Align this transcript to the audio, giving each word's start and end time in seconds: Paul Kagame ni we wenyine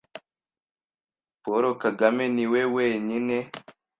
Paul 1.43 1.63
Kagame 1.81 2.25
ni 2.35 2.45
we 2.51 2.61
wenyine 2.75 3.37